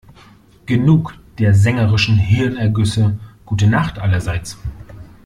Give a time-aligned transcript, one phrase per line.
[0.65, 4.57] Genug der sängerischen Hirnergüsse- gute Nacht, allerseits.